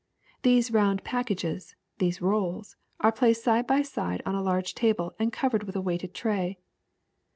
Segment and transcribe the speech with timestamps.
[0.41, 5.31] These round packages, these rolls, are placed side by side on a large table and
[5.31, 6.57] covered with a weighted tray.